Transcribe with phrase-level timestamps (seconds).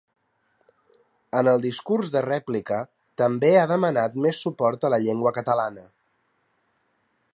[1.41, 2.79] En el discurs de rèplica
[3.23, 5.85] també ha demanat més suport a la llengua catalana.